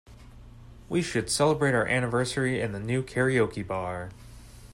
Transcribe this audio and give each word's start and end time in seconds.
We 0.89 1.03
should 1.03 1.29
celebrate 1.29 1.75
our 1.75 1.85
anniversary 1.85 2.59
in 2.59 2.71
the 2.71 2.79
new 2.79 3.03
karaoke 3.03 3.61
bar. 3.67 4.09